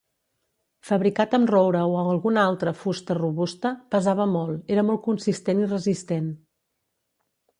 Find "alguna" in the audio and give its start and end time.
2.13-2.45